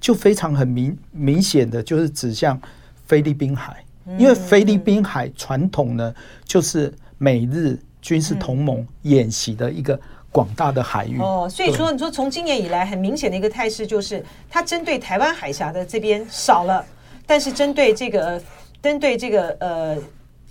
[0.00, 2.58] 就非常很明明显的就是指向
[3.04, 3.84] 菲律宾海，
[4.16, 9.98] 因为菲律宾海传统呢就是美日军事同盟演习的一个。
[10.30, 16.84] 广大的海域哦，所以说你说从今年以来，很明显的一个态势就是，它针对台湾海峡的这边少了，
[17.26, 18.40] 但是针对这个
[18.82, 19.96] 针对这个呃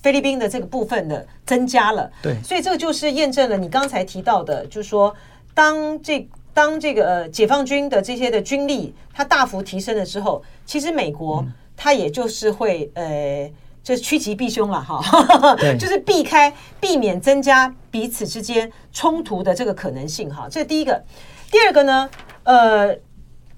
[0.02, 2.12] 菲律宾的这个部分的增加了。
[2.24, 5.16] 对，所以这个就是验证了你刚才提到的，就是说
[5.54, 11.46] 当这当这个呃解放军的这些的军力它大幅提升了之后，其实美国
[11.78, 13.50] 它也就是会呃。
[13.84, 15.02] 就是趋吉避凶了哈，
[15.80, 20.46] 就是避开、避免增加彼此之间冲突的这个可能性哈。
[20.52, 21.02] 这是第一个，
[21.50, 22.10] 第二个呢，
[22.44, 22.94] 呃，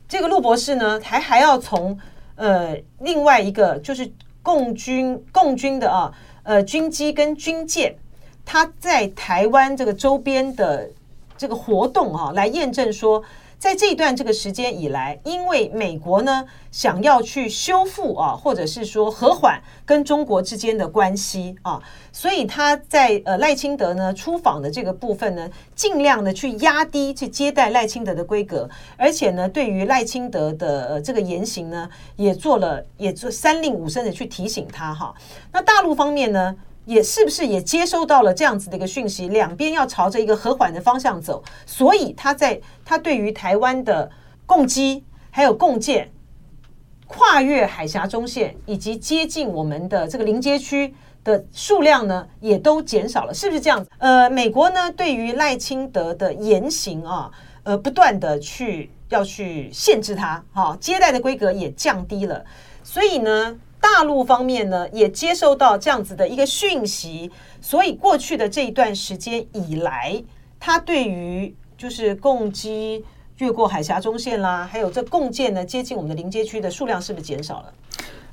[0.07, 1.97] 这个陆博士呢，还还要从
[2.35, 4.07] 呃另外一个就是
[4.43, 7.95] 共军共军的啊，呃军机跟军舰，
[8.45, 10.87] 它在台湾这个周边的
[11.35, 13.23] 这个活动啊，来验证说。
[13.59, 35.13] 在这一段这个时间以来，因为美国呢想要去修复啊，或者是说和缓跟中国之间的关系啊，所以他在呃赖清德呢出访的这个部分呢，尽量的去压低去接待赖清德的规格，而且呢，对于赖清德的呃这个言行呢，也做了也做三令五申的去提醒他哈。
[35.51, 36.55] 那大陆方面呢？
[36.89, 44.09] 也是不是也接收到了这样子的一个讯息，两边要朝着一个和缓的方向走，所以他在他对于台湾的
[44.47, 46.11] 共机还有共建
[47.05, 50.91] 跨越海峡中线以及接近我们的这个临街区
[51.23, 53.91] 的数量呢，也都减少了，是不是这样子？
[53.99, 57.29] 呃，美国呢对于赖清德的言行啊，
[57.61, 62.43] 呃，不断的去要去限制他，哈，接待的规格也降低了，
[62.83, 63.55] 所以呢。
[63.81, 70.21] 大陆方面呢，也接受到这样子的一个讯息，所以过去的这一段时间以来，
[70.59, 73.03] 他对于就是共机
[73.37, 77.73] 越过海峡中线啦，还有这共建呢接近我们的临街区的数量是不是减少了？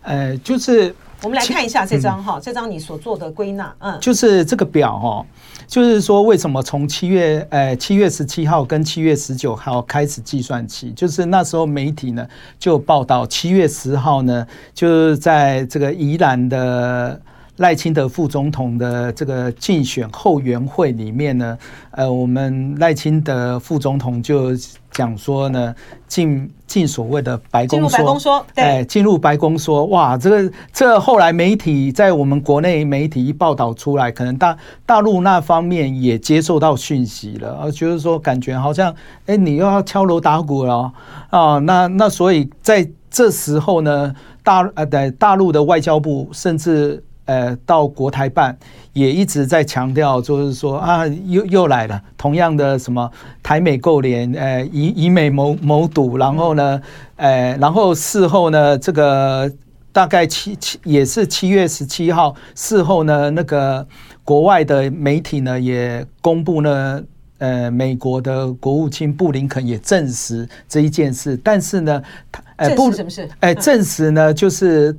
[0.06, 5.26] 呃，就是我们来看一下这张哈，这张你所做的归纳，嗯，就是这个表哈，
[5.66, 12.26] 就是说为什么从七月呃七月十七号跟七月十九号开始计算起，就是那时候媒体呢
[12.58, 17.20] 就报道七月十号呢就是在这个宜兰的。
[17.56, 21.56] 赖清德副总统的这个竞选后援会里面呢，
[21.90, 24.50] 呃，我们赖清德副总统就
[24.90, 25.74] 讲说呢，
[26.06, 40.92] 进进所谓的白宫说，哎，进入白宫说，哇，这个这后来媒体在我们国内媒体一报道出来，可能大大陆那方面也接受到讯息了，而就是说感觉好像，哎，你又要敲锣打鼓了
[41.30, 47.02] 啊，那那所以在这时候呢，大呃在大陆的外交部甚至。
[47.26, 48.56] 呃，到国台办
[48.92, 53.10] 也一直在强调，就是说啊，又又来了，同样的什么
[53.42, 56.80] 台美勾连，呃，以以美谋谋独，然后呢，
[57.16, 59.50] 呃，然后事后呢，这个
[59.92, 63.84] 大概七七也是七月十七号事后呢，那个
[64.22, 67.02] 国外的媒体呢也公布呢，
[67.38, 73.28] 呃，美国的国务卿布林肯也证实这一件事，但是呢，他呃不什么事？
[73.40, 74.96] 哎，证实呢就是。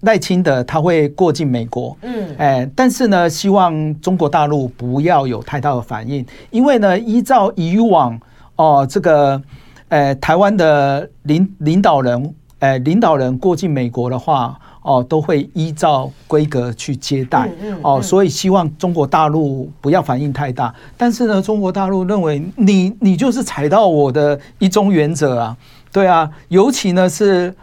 [0.00, 8.18] 赖清德他会过境美国，嗯，哎，但是呢，希望中国大陆不要有太大的反应，因为呢，依照以往
[8.56, 9.40] 哦，这个，
[9.88, 17.50] 呃，台湾的领领导人，呃，领导人过境美国的话，哦，都会依照规格去接待，
[17.82, 20.74] 哦，所以希望中国大陆不要反应太大。
[20.96, 25.56] 但是呢，中国大陆认为你你就是踩到我的一中原则啊，
[25.92, 27.54] 对啊，尤其呢是。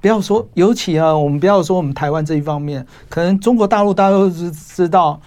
[0.00, 5.20] 不要说，尤其啊，我们不要说我们台湾这一方面，可能中国大陆大家都知知道，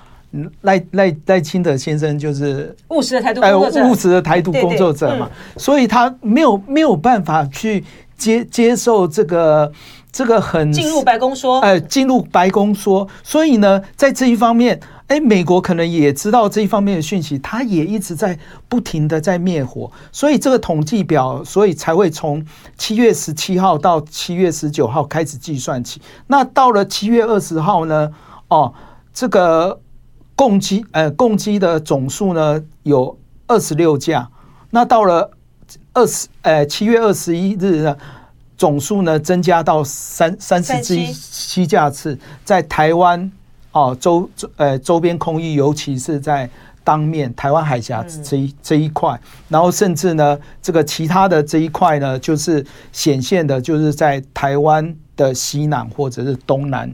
[0.61, 7.83] 赖赖赖清德先生就是务实的台独工作者，务实的台独工作者嘛，所以他没有没有办法去
[8.17, 9.71] 接接受这个
[10.11, 14.79] 这个很进入白宫说，哎，进入白宫说，所以呢，在这一方面。
[15.07, 22.43] 哎，美国可能也知道这一方面的讯息，他也一直在不停的在灭火，所以这个统计表，所以才会从
[22.77, 26.01] 七月十七号到七月十九号开始计算起。
[26.27, 28.11] 那到了七月二十号呢？
[28.47, 28.73] 哦，
[29.13, 29.79] 这个
[30.35, 34.29] 共机呃共机的总数呢有二十六架。
[34.71, 35.29] 那到了
[35.93, 37.95] 二十呃七月二十一日呢，
[38.57, 43.31] 总数呢增加到三三十七七架次，在台湾。
[43.73, 46.47] 哦，周周呃周边空域，尤其是在
[46.83, 56.93] 当面台湾海峡这一这一块，然后甚至呢，这个其他的这一块呢，就是显现的，就是在台湾的西南或者是东南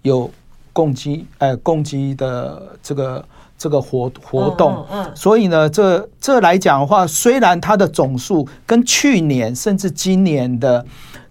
[0.00, 0.30] 有
[0.72, 3.22] 攻击呃攻击的这个
[3.58, 4.86] 这个活活动。
[4.90, 10.86] 嗯，所以呢，这这来讲的话，虽然它的总数跟去年甚至今年的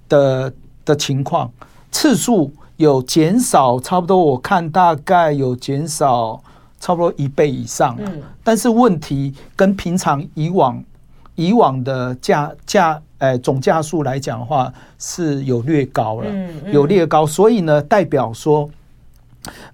[0.08, 0.53] 的
[0.86, 1.51] 的情况
[1.91, 2.53] 次数。
[2.84, 6.41] 有减少，差不多我看大概有减少
[6.82, 10.84] 差不多一倍以上，嗯，但是问题跟平常以往
[11.36, 16.30] 以往的价价呃总价数来讲的话是有略高了，
[16.74, 18.69] 有略高，所以呢代表说，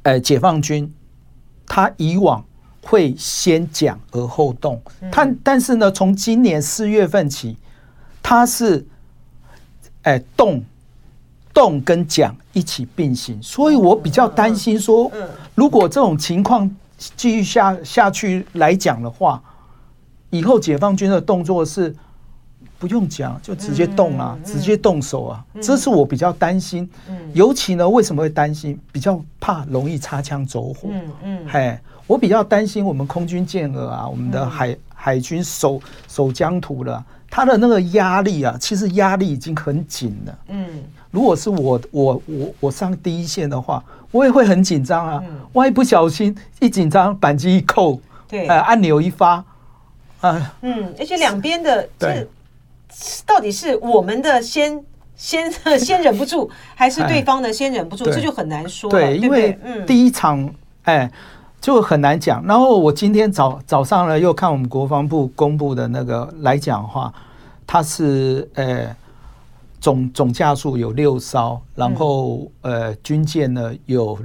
[0.04, 0.94] 呃解放军
[1.66, 2.46] 他以往
[2.84, 4.80] 会先讲而后动，
[5.12, 7.58] 但但是呢从今年四月份起，
[8.22, 8.86] 他是
[10.04, 10.64] 哎动。
[11.54, 15.12] 动跟讲一起并行，所以我比较担心说，
[15.56, 16.70] 如果这种情况
[17.16, 19.42] 继续下下去来讲的话，
[20.30, 21.94] 以后解放军的动作是
[22.78, 26.90] 不用讲就直接动啊，直接动手啊，这是我比较担心。
[27.34, 28.80] 尤其呢，为什么会担心？
[28.92, 30.90] 比较怕容易擦枪走火。
[30.92, 40.40] 嗯嗯，嘿，我比较担心我们空军健儿啊，我们的海海军守守疆土了，他的那个压力啊，其实压力已经很紧了。
[40.50, 40.66] 嗯。
[41.12, 45.24] 如果是我我我我上第一线的话，我也会很紧张啊！
[45.54, 49.44] 万一不小心一紧张，扳机一扣，对，呃，按钮一发，
[50.22, 52.28] 啊，嗯，而且两边的这
[53.26, 54.84] 到底是我们的先
[55.16, 58.06] 先 先忍不住，还是对方的先忍不住？
[58.06, 58.92] 这就很难说。
[58.92, 60.48] 对，因为第一场
[60.84, 61.12] 哎
[61.60, 62.46] 就很难讲。
[62.46, 67.12] 然后我今天早早上呢又看我们国防部公布的那个来讲的话，
[67.66, 68.96] 他是呃。
[69.80, 74.20] 总总架数有六艘，然后呃军舰呢有，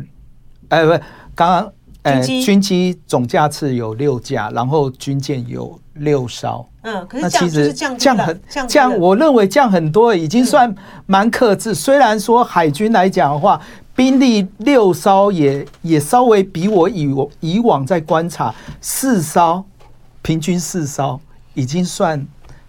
[0.69, 0.91] 哎不，
[1.35, 6.67] 刚刚呃军机总架次有六架，然后军舰有六艘。
[6.83, 10.75] 嗯，可是这样就是降降很降，我认为降很多，已经算
[11.07, 11.75] 蛮克制。
[11.75, 13.61] 虽然说海军来讲的话，
[13.95, 19.65] 兵力六艘也也稍微比我以我以往在观察四艘，
[20.21, 21.21] 平均四艘
[21.55, 22.27] 已经算。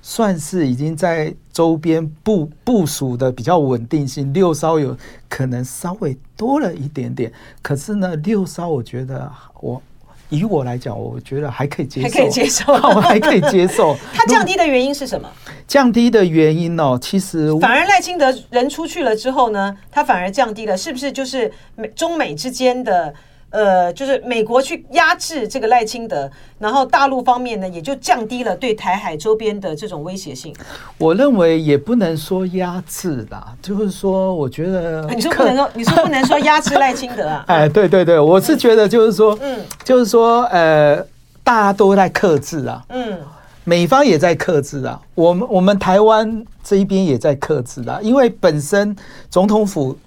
[0.07, 4.95] 算是已经在周边部部署的比较稳定性，六艘有
[5.27, 7.33] 可能稍微多了一点点，
[7.63, 9.27] 可是呢，六艘我觉得
[9.61, 9.81] 我
[10.29, 13.97] 以我来讲，我觉得还可以接受，还可以接受， 我还可以接受。
[14.13, 15.27] 它降低的原因是什么？
[15.67, 21.11] 降低的原因哦，其实反而赖清德人出去了之后呢，他反而降低了，是不是？
[21.11, 23.11] 就是美中美之间的。
[23.55, 26.29] 呃，就是美国去压制这个赖清德，
[26.59, 30.53] 然后大陆方面呢，也就降低了对台海周边的这种威胁性。
[30.97, 37.45] 我认为也不能说压制啦，就是说，我觉得你说不能说，你说不能说压制赖清德啊？
[37.47, 40.97] 哎，对对对，我是觉得就是说，嗯，就是说，呃，
[41.41, 43.17] 大家都在克制啊，嗯，
[43.63, 48.93] 美方也在克制啊，我们我们台湾这一边也在克制啊，因为本身
[49.29, 49.97] 总统府一，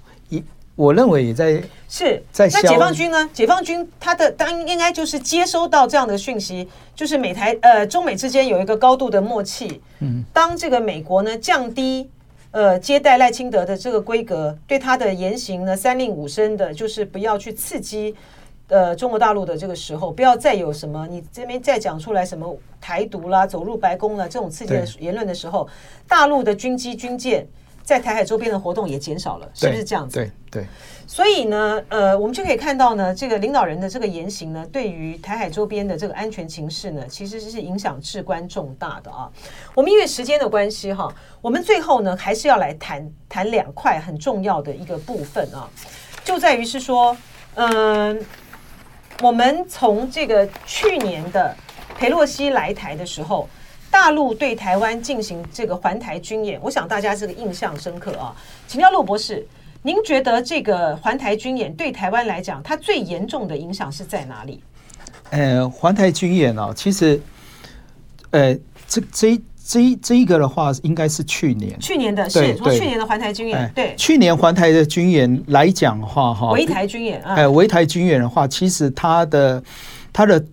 [0.78, 1.60] 我认为也在。
[1.90, 3.28] 是在，那解放军呢？
[3.32, 9.80] 解放军他的当应该就是接收到这样的讯息，就是美台呃中美之间有一个高度的默契。
[10.00, 12.08] 嗯，当这个美国呢降低
[12.50, 18.14] 呃接待赖清德的这个规格，对他的言行呢三令五申的，就是不要去刺激
[18.68, 25.66] 呃中国大陆的这个时候，不要再有什么你这边再讲出来什么台独啦、走入白宫啦这种刺激的言论的时候，
[26.06, 27.46] 大陆的军机军舰
[27.89, 30.18] 在台海周边的活动也减少了，是不是这样子？
[30.18, 30.66] 对对。
[31.07, 39.32] 所以呢，呃，我们就可以看到呢，这个领导人的这个言行呢，对于台海周边的这个安全情势呢，其实是影响至关重大的啊。
[39.74, 41.11] 我们因为时间的关系哈，
[41.41, 45.66] 我们最后呢，还是要来谈谈两块很重要的一个部分啊，
[46.22, 47.16] 就在于是说，
[47.55, 48.22] 嗯，
[49.22, 51.57] 我们从这个去年的
[51.99, 53.49] 裴洛西来台的时候，
[53.91, 58.34] 大陆对台湾进行这个环台军演，我想大家这个印象深刻啊。
[58.66, 59.47] 请教陆博士。
[59.80, 64.61] 您觉得这个环台军演对台湾来讲，它最严重的影响是在哪里？
[65.30, 67.18] 呃，环台军演啊，其实，
[68.30, 68.53] 呃，
[68.89, 79.62] 这这这这一个的话，应该是去年，去年的是从去年的环台军演，对，去年环台的军演来讲的话，哈，围台军演，哎，围台军演的话，其实它的
[80.12, 80.45] 它的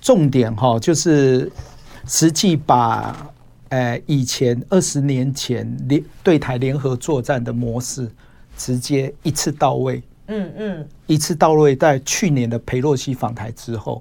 [0.00, 1.50] 重点哈，就是
[2.06, 3.16] 实际把，
[3.68, 8.10] 呃，以前二十年前联对台联合作战的模式。
[8.54, 11.74] 直接一次到位，嗯嗯，一次到位。
[11.74, 14.00] 在去年的裴洛西访台之后，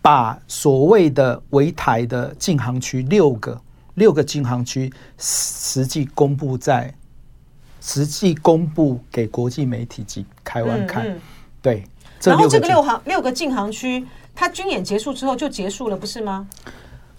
[0.00, 3.60] 把所谓的围台的禁航区六个
[3.94, 6.94] 六个禁航区实际公布在
[7.80, 11.18] 实际公布给国际媒体及台湾看。
[11.60, 11.84] 对，
[12.22, 16.48] 然后这个六航六个禁航区，它军演结束之后就结束了，不是吗？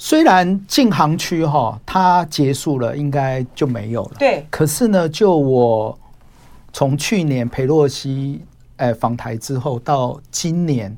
[0.04, 4.16] 虽然禁航区哈，它结束了，应该就没有了。
[4.18, 5.96] 对，可是呢，就我。
[6.74, 8.42] 从去年裴洛西
[8.78, 10.98] 呃访台之后，到今年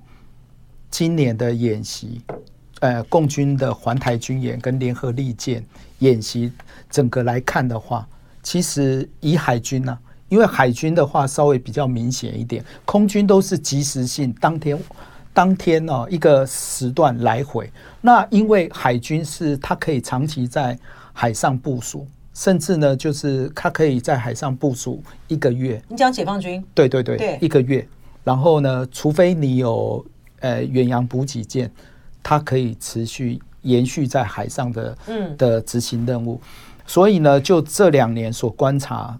[0.89, 2.21] 今年的演习，
[2.79, 5.61] 呃，共军的环台军演跟联合利剑
[5.99, 6.49] 演习，
[6.89, 8.07] 整个来看的话，
[8.41, 9.99] 其实以海军呢、啊，
[10.29, 14.79] 因为海军的话稍微比较明显一点，空军都是即时性，当天
[15.33, 17.71] 当天呢、啊、一个时段来回。
[18.01, 20.77] 那因为海军是它可以长期在
[21.11, 22.07] 海上部署。
[22.35, 25.79] 甚至呢，就是它可以在海上部署一个月。
[25.87, 26.65] 你讲解放军？
[26.73, 27.87] 对对对，对，一个月。
[28.23, 30.03] 然后呢，除非你有
[30.39, 31.71] 呃远洋补给舰，
[32.23, 36.41] 它可以持续延续在海上的嗯的执行任务。
[36.87, 39.15] 所以呢，就这两年所观察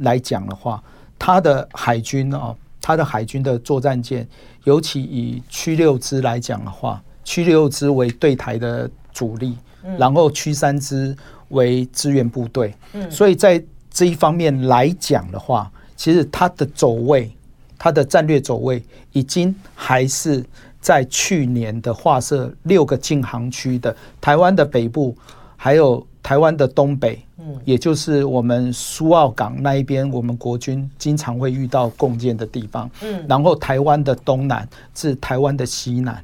[0.00, 0.84] 来讲的话，
[1.18, 2.54] 它的海军哦，
[2.88, 4.26] 它的海军的作战舰，
[4.64, 9.58] 尤其以区六支来讲的话，区六支为对台的主力，
[9.98, 11.14] 然后区三支。
[11.50, 12.74] 为支援部队，
[13.10, 17.32] 所以在这一方面来讲的话，其实它的走位，
[17.78, 20.44] 它的战略走位已经还是
[20.78, 25.16] 在去年的划设六个禁航区的台湾的北部，
[25.56, 27.24] 还有台湾的东北，
[27.64, 32.90] 也就是我们苏澳港那一边，我们国军经常会遇到共建的地方，
[33.26, 36.22] 然后台湾的东南至台湾的西南，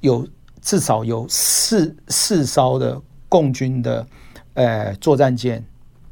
[0.00, 0.28] 有。
[0.64, 2.96] 至少有四四艘的
[3.28, 4.06] 共军的
[4.54, 5.60] 呃作战舰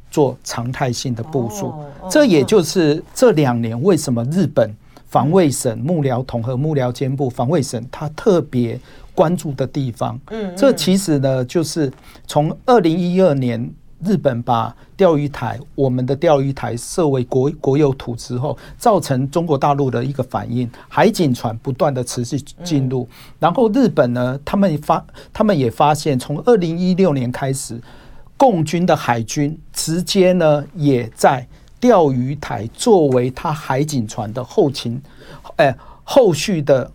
[0.09, 1.73] 做常态性的部署，
[2.09, 4.69] 这也就是这两年为什么日本
[5.07, 8.77] 防卫省幕僚统合幕僚监部防卫省他特别
[9.13, 10.19] 关注的地方。
[10.29, 11.91] 嗯，这其实呢，就是
[12.27, 13.71] 从二零一二年。
[14.03, 23.07] 日本把钓鱼台，我们的钓鱼台设为国国有土之后，造成中国大陆的一个反应，海警船不断的持续进入。
[23.37, 27.79] 然后日本呢，他们发，他们也发现，从二零一六年开始，
[28.35, 31.47] 共军的海军直接呢，也在
[31.79, 34.99] 钓鱼台作为他海警船的后勤，
[35.57, 36.91] 哎，后续的。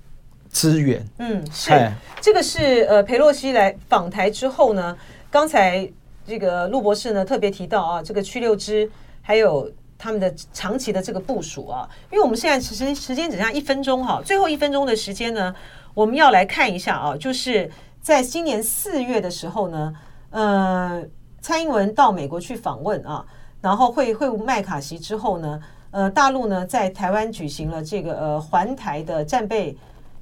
[0.56, 1.04] 支援。
[1.18, 4.96] 嗯，是这个是呃，裴洛西来访台之后呢，
[5.30, 5.86] 刚才
[6.26, 8.90] 这个陆博士呢特别提到啊，这个区六支
[9.20, 15.54] 还有他们的长期的这个部署啊，因为我们现在其实时间只剩下一分钟哈，最后一分钟的时间呢，
[15.92, 19.94] 我们要来看一下啊，就是在今年四月的时候呢，
[20.30, 21.04] 呃，
[21.42, 23.22] 蔡英文到美国去访问啊，
[23.60, 29.76] 然后会会晤麦卡锡之后呢，呃，大陆呢在台湾举行了这个呃环台的战备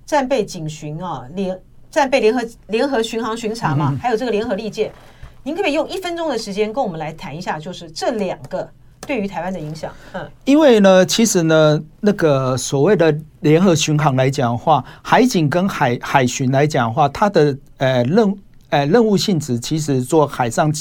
[0.05, 1.59] 战备警巡啊联。
[1.91, 4.91] 战备联合联合巡航巡查嘛，还有这个联合利剑，
[5.45, 8.69] 您可不可以用一分钟的时间跟我们来谈一下，就是这两个
[9.07, 9.93] 对于台湾的影响？
[10.13, 18.37] 嗯，因为呢，其实呢，那个所谓的联合巡航来讲的话，海警跟海海巡来讲的话，它的呃任
[18.71, 20.75] 呃任务性质其实做海上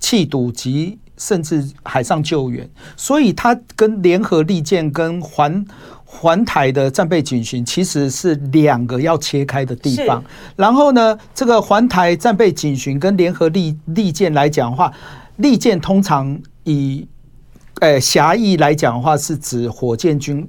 [0.00, 5.64] 气堵及甚至海上救援，所以它跟联合利剑跟环。
[6.18, 10.24] 环台的战备警巡其实是两个要切开的地方。
[10.56, 14.90] 然后呢，这个环台战备警巡跟联合利利剑来讲的话，
[15.36, 17.06] 利剑通常以
[17.80, 20.48] 诶狭义来讲的话，是指火箭军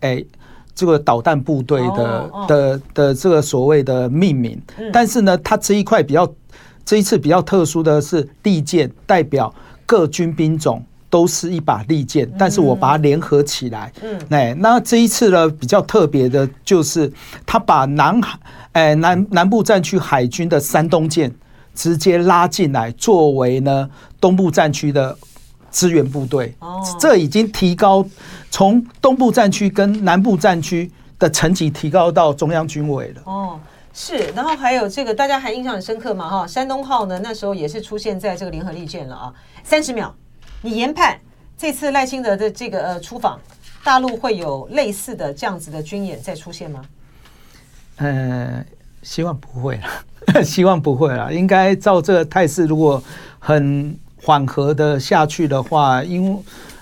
[0.00, 0.26] 诶
[0.74, 4.60] 这个导弹部队的的的这个所谓的命名。
[4.92, 6.28] 但是呢，它这一块比较
[6.84, 9.54] 这一次比较特殊的是，利剑代表
[9.86, 10.84] 各军兵种。
[11.16, 13.90] 都是一把利剑，但是我把它联合起来。
[14.02, 17.10] 嗯，哎，那这一次呢，比较特别的就是，
[17.46, 18.38] 他把南海，
[18.72, 21.34] 哎，南南部战区海军的山东舰
[21.74, 23.88] 直接拉进来，作为呢
[24.20, 25.16] 东部战区的
[25.70, 26.54] 支援部队。
[26.58, 28.04] 哦，这已经提高
[28.50, 33.22] 从东部战区跟南部战区的层级提高到中央军委了。
[33.24, 33.58] 哦，
[33.94, 36.28] 是，然后还有这个大家还印象很深刻嘛？
[36.28, 39.32] 哈，山东号呢，那时候也是出现在这个联合利剑了啊，
[39.64, 40.14] 三十秒。
[40.66, 41.16] 你研判
[41.56, 43.38] 这次赖清德的这个呃出访，
[43.84, 46.84] 大陆会有类似的这样子的军演再出现吗？
[47.98, 48.66] 呃，
[49.00, 51.32] 希望不会了， 希望不会了。
[51.32, 53.00] 应该照这个态势，如果
[53.38, 56.36] 很缓和的下去的话，因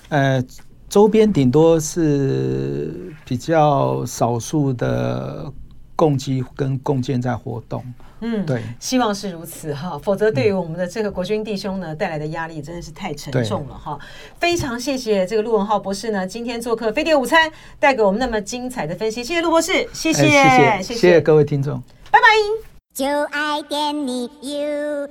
[0.09, 0.43] 呃
[0.89, 5.53] 周边顶多是比较少数的
[5.95, 7.85] 共机跟共建在活动。
[8.25, 8.63] 嗯对。
[8.81, 13.99] 希望是如此哈否则对于我们的这个国军弟兄呢带来的压力真的是太沉重了哈。
[14.41, 19.23] 非常谢谢这个陆文浩博士呢今天做客飞碟午餐带给我们那么精彩的分析。
[19.23, 20.29] 谢谢陆博士谢谢
[20.83, 21.81] 谢谢各位听众。
[22.11, 22.75] 拜拜。
[22.95, 25.09] 就爱点你 ufo